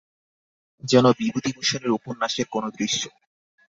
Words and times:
যেন 0.83 1.05
বিভূতিভূষণের 1.19 1.91
উপন্যাসের 1.91 2.47
কোনো 2.51 2.67
দৃশ্য। 2.71 3.01